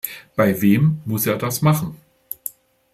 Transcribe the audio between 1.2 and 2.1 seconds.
er das machen?